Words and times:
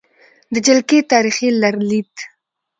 د 0.53 0.55
جلکې 0.65 0.99
تاریخې 1.11 1.47
لرلید: 1.61 2.13